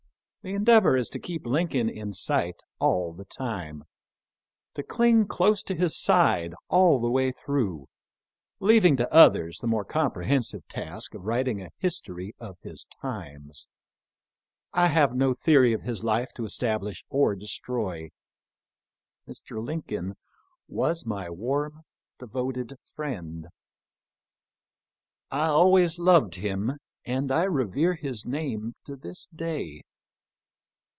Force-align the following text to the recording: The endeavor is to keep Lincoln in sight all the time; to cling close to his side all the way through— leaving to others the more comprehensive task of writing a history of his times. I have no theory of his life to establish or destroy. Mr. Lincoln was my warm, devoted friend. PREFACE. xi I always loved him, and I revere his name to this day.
The 0.43 0.55
endeavor 0.55 0.97
is 0.97 1.07
to 1.09 1.19
keep 1.19 1.45
Lincoln 1.45 1.87
in 1.87 2.13
sight 2.13 2.63
all 2.79 3.13
the 3.13 3.25
time; 3.25 3.83
to 4.73 4.81
cling 4.81 5.27
close 5.27 5.61
to 5.61 5.75
his 5.75 5.95
side 5.95 6.55
all 6.67 6.99
the 6.99 7.11
way 7.11 7.31
through— 7.31 7.89
leaving 8.69 8.97
to 8.97 9.13
others 9.13 9.59
the 9.59 9.67
more 9.67 9.85
comprehensive 9.85 10.67
task 10.67 11.13
of 11.13 11.25
writing 11.25 11.61
a 11.61 11.69
history 11.77 12.33
of 12.39 12.57
his 12.63 12.85
times. 12.85 13.67
I 14.73 14.87
have 14.87 15.13
no 15.13 15.35
theory 15.35 15.73
of 15.73 15.83
his 15.83 16.03
life 16.03 16.33
to 16.33 16.45
establish 16.45 17.05
or 17.09 17.35
destroy. 17.35 18.09
Mr. 19.27 19.63
Lincoln 19.63 20.15
was 20.67 21.05
my 21.05 21.29
warm, 21.29 21.83
devoted 22.17 22.77
friend. 22.95 23.43
PREFACE. 23.43 23.51
xi 25.33 25.37
I 25.37 25.45
always 25.49 25.99
loved 25.99 26.33
him, 26.33 26.79
and 27.05 27.31
I 27.31 27.43
revere 27.43 27.93
his 27.93 28.25
name 28.25 28.73
to 28.85 28.95
this 28.95 29.27
day. 29.27 29.83